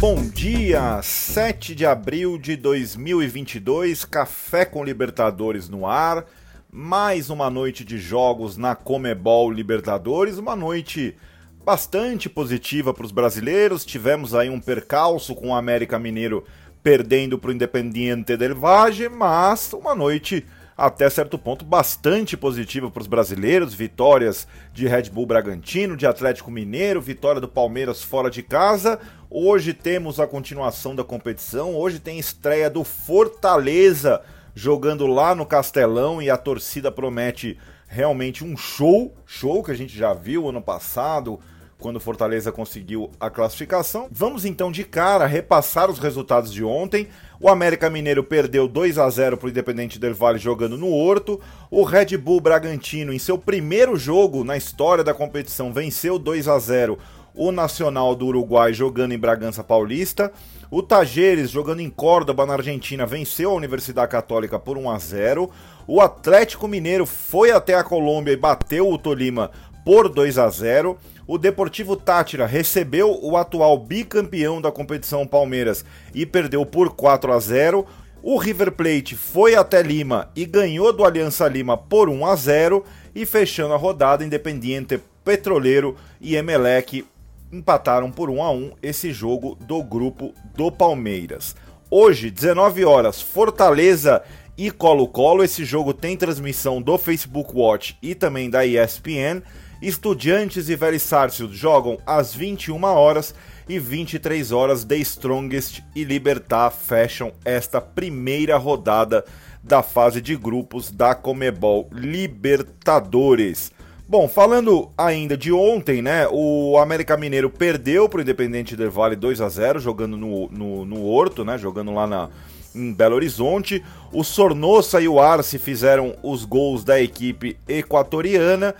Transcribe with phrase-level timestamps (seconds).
[0.00, 1.02] bom dia!
[1.02, 6.24] 7 de abril de 2022, Café com Libertadores no ar.
[6.70, 11.16] Mais uma noite de jogos na Comebol Libertadores, uma noite
[11.64, 13.84] bastante positiva para os brasileiros.
[13.84, 16.44] Tivemos aí um percalço com o América Mineiro
[16.80, 20.46] perdendo para o Independiente del Valle, mas uma noite
[20.78, 23.74] até certo ponto bastante positiva para os brasileiros.
[23.74, 29.00] Vitórias de Red Bull Bragantino, de Atlético Mineiro, vitória do Palmeiras fora de casa.
[29.30, 31.76] Hoje temos a continuação da competição.
[31.76, 34.22] Hoje tem estreia do Fortaleza
[34.54, 39.94] jogando lá no Castelão e a torcida promete realmente um show, show que a gente
[39.94, 41.38] já viu ano passado
[41.78, 44.08] quando o Fortaleza conseguiu a classificação.
[44.10, 47.08] Vamos então de cara repassar os resultados de ontem.
[47.38, 51.38] O América Mineiro perdeu 2 a 0 para o Independente Del Valle jogando no Horto.
[51.70, 56.58] O Red Bull Bragantino, em seu primeiro jogo na história da competição, venceu 2 a
[56.58, 56.98] 0
[57.38, 60.32] o Nacional do Uruguai jogando em Bragança Paulista.
[60.70, 65.50] O Tajeres, jogando em Córdoba, na Argentina, venceu a Universidade Católica por 1 a 0.
[65.86, 69.50] O Atlético Mineiro foi até a Colômbia e bateu o Tolima
[69.84, 76.24] por 2 a 0 o Deportivo Tátira recebeu o atual bicampeão da competição Palmeiras e
[76.24, 77.86] perdeu por 4 a 0.
[78.22, 82.82] O River Plate foi até Lima e ganhou do Aliança Lima por 1 a 0
[83.14, 87.04] e fechando a rodada Independiente Petroleiro e Emelec
[87.52, 91.54] empataram por 1 a 1 esse jogo do grupo do Palmeiras.
[91.90, 94.22] Hoje, 19 horas, Fortaleza
[94.56, 95.44] e Colo-Colo.
[95.44, 99.42] Esse jogo tem transmissão do Facebook Watch e também da ESPN.
[99.80, 103.34] Estudiantes e Velho Sarsfield jogam às 21 horas
[103.68, 109.24] e 23 horas The Strongest e Libertar fecham esta primeira rodada
[109.62, 113.70] da fase de grupos da Comebol Libertadores.
[114.10, 116.26] Bom, falando ainda de ontem, né?
[116.32, 120.86] O América Mineiro perdeu para o Independente Del Vale 2 a 0 jogando no, no,
[120.86, 121.58] no Horto, né?
[121.58, 122.30] Jogando lá na,
[122.74, 123.84] em Belo Horizonte.
[124.10, 128.74] O Sornosa e o Arce fizeram os gols da equipe equatoriana.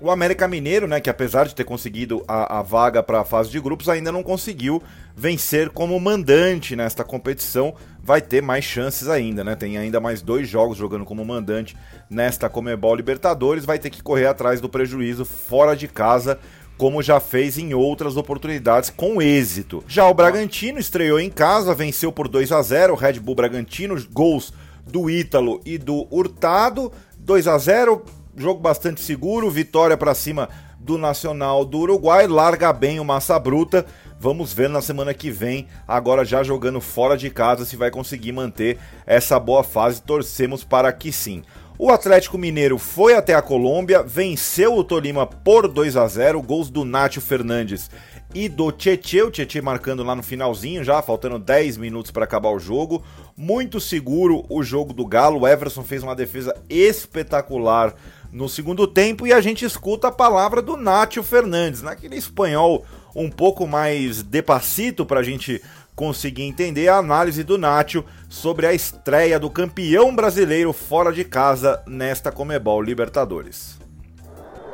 [0.00, 3.50] O América Mineiro, né, que apesar de ter conseguido a, a vaga para a fase
[3.50, 4.82] de grupos, ainda não conseguiu
[5.16, 7.74] vencer como mandante nesta competição.
[8.02, 9.54] Vai ter mais chances ainda, né?
[9.54, 11.76] Tem ainda mais dois jogos jogando como mandante
[12.10, 13.64] nesta Comebol Libertadores.
[13.64, 16.38] Vai ter que correr atrás do prejuízo fora de casa,
[16.76, 19.82] como já fez em outras oportunidades com êxito.
[19.86, 23.96] Já o Bragantino estreou em casa, venceu por 2 a 0 o Red Bull Bragantino,
[24.12, 24.52] gols
[24.86, 26.92] do Ítalo e do Hurtado.
[27.18, 28.04] 2 a 0
[28.36, 33.86] jogo bastante seguro, vitória para cima do Nacional do Uruguai, larga bem o Massa Bruta.
[34.18, 38.32] Vamos ver na semana que vem, agora já jogando fora de casa, se vai conseguir
[38.32, 40.02] manter essa boa fase.
[40.02, 41.42] Torcemos para que sim.
[41.76, 46.70] O Atlético Mineiro foi até a Colômbia, venceu o Tolima por 2 a 0, gols
[46.70, 47.90] do Nátio Fernandes
[48.32, 52.50] e do Tietê, o Tietê marcando lá no finalzinho já, faltando 10 minutos para acabar
[52.50, 53.02] o jogo.
[53.36, 57.94] Muito seguro o jogo do Galo, o Everson fez uma defesa espetacular
[58.34, 62.84] no segundo tempo e a gente escuta a palavra do Nátio Fernandes, naquele espanhol
[63.14, 65.62] um pouco mais depacito para a gente
[65.94, 71.80] conseguir entender a análise do Nátio sobre a estreia do campeão brasileiro fora de casa
[71.86, 73.78] nesta Comebol Libertadores.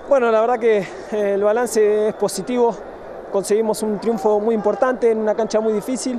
[0.08, 0.78] Bueno, la verdad que
[1.12, 2.74] eh, el balance es positivo.
[3.30, 6.18] Conseguimos un triunfo muy importante en una cancha muy difícil.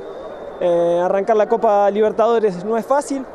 [0.61, 3.25] Eh, arrancar la Copa Libertadores no es fácil,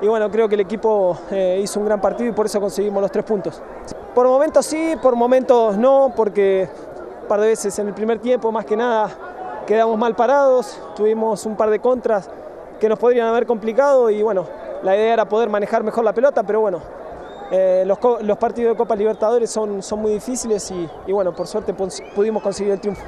[0.00, 3.00] y bueno, creo que el equipo eh, hizo un gran partido y por eso conseguimos
[3.00, 3.62] los tres puntos.
[4.14, 6.68] Por momentos sí, por momentos no, porque
[7.22, 9.10] un par de veces en el primer tiempo más que nada
[9.66, 12.30] quedamos mal parados, tuvimos un par de contras
[12.78, 14.46] que nos podrían haber complicado y bueno,
[14.82, 16.80] la idea era poder manejar mejor la pelota, pero bueno,
[17.50, 17.98] eh, los,
[18.38, 20.70] partidos de Copa Libertadores son, son muy difíciles
[21.06, 21.74] y, bueno, por suerte
[22.14, 23.02] pudimos conseguir el triunfo.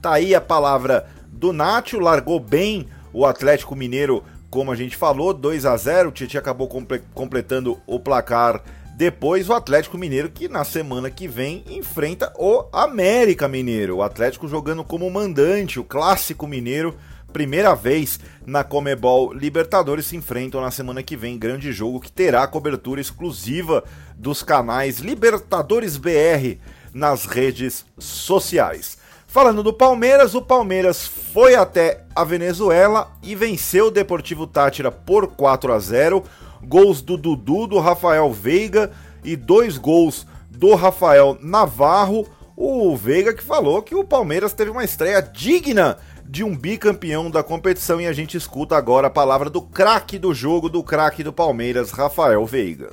[0.00, 5.32] Tá aí a palavra do Nacho, largou bem o Atlético Mineiro como a gente falou,
[5.32, 6.68] 2 a 0 o Tietchan acabou
[7.14, 8.62] completando o placar
[9.00, 13.96] depois o Atlético Mineiro, que na semana que vem enfrenta o América Mineiro.
[13.96, 16.94] O Atlético jogando como mandante, o clássico mineiro.
[17.32, 21.38] Primeira vez na Comebol Libertadores se enfrentam na semana que vem.
[21.38, 23.82] Grande jogo que terá cobertura exclusiva
[24.16, 26.58] dos canais Libertadores BR
[26.92, 28.98] nas redes sociais.
[29.30, 35.28] Falando do Palmeiras, o Palmeiras foi até a Venezuela e venceu o Deportivo Tátira por
[35.28, 36.24] 4 a 0.
[36.64, 38.90] Gols do Dudu, do Rafael Veiga
[39.22, 42.26] e dois gols do Rafael Navarro.
[42.56, 47.44] O Veiga que falou que o Palmeiras teve uma estreia digna de um bicampeão da
[47.44, 51.32] competição e a gente escuta agora a palavra do craque do jogo, do craque do
[51.32, 52.90] Palmeiras, Rafael Veiga.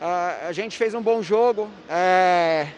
[0.00, 1.68] Uh, a gente fez um bom jogo.
[1.90, 2.68] É...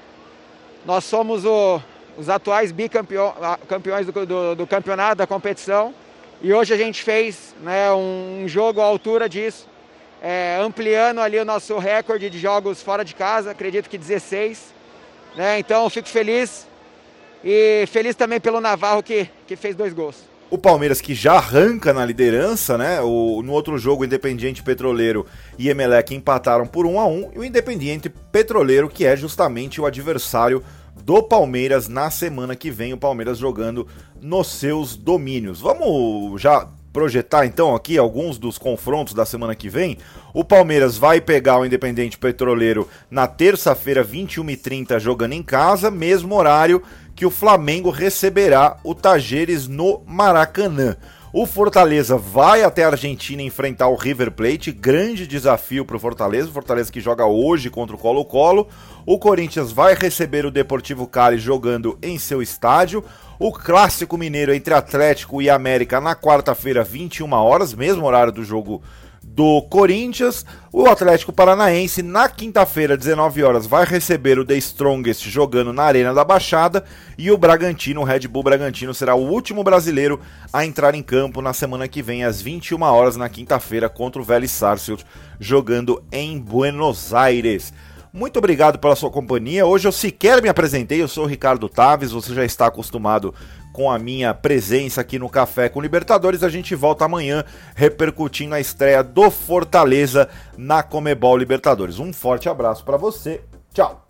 [0.87, 1.81] Nós somos o
[2.17, 5.95] os atuais bicampeões do, do, do campeonato, da competição.
[6.43, 9.67] E hoje a gente fez né, um jogo à altura disso,
[10.23, 14.75] é, ampliando ali o nosso recorde de jogos fora de casa, acredito que 16.
[15.37, 16.67] Né, então fico feliz
[17.43, 20.35] e feliz também pelo Navarro que, que fez dois gols.
[20.51, 23.01] O Palmeiras que já arranca na liderança, né?
[23.01, 25.27] O, no outro jogo, Independiente Petroleiro
[25.59, 29.87] e Emelec empataram por 1 a 1 e o Independiente Petroleiro, que é justamente o
[29.87, 30.63] adversário
[31.03, 33.87] do Palmeiras na semana que vem, o Palmeiras jogando
[34.21, 35.61] nos seus domínios.
[35.61, 39.99] Vamos já projetar então aqui alguns dos confrontos da semana que vem.
[40.33, 46.81] O Palmeiras vai pegar o Independente Petroleiro na terça-feira, 21h30, jogando em casa, mesmo horário
[47.15, 50.97] que o Flamengo receberá o Tajeres no Maracanã.
[51.37, 56.49] O Fortaleza vai até a Argentina enfrentar o River Plate, grande desafio para o Fortaleza,
[56.49, 58.69] o Fortaleza que joga hoje contra o Colo-Colo.
[59.05, 63.03] O Corinthians vai receber o Deportivo Cali jogando em seu estádio.
[63.37, 68.81] O clássico mineiro entre Atlético e América na quarta-feira, 21 horas, mesmo horário do jogo
[69.35, 70.47] do Corinthians.
[70.73, 76.15] O Atlético Paranaense, na quinta-feira, 19 horas, vai receber o The Strongest jogando na Arena
[76.15, 76.85] da Baixada.
[77.19, 80.21] E o Bragantino, o Red Bull Bragantino, será o último brasileiro
[80.53, 84.25] a entrar em campo na semana que vem, às 21 horas, na quinta-feira, contra o
[84.25, 85.05] Vélez Sarsfield,
[85.41, 87.73] jogando em Buenos Aires.
[88.13, 89.67] Muito obrigado pela sua companhia.
[89.67, 93.35] Hoje eu sequer me apresentei, eu sou o Ricardo Taves, você já está acostumado
[93.75, 96.45] com a minha presença aqui no Café com Libertadores.
[96.45, 97.45] A gente volta amanhã
[97.75, 101.99] repercutindo a estreia do Fortaleza na Comebol Libertadores.
[101.99, 103.43] Um forte abraço para você.
[103.75, 104.04] Tchau.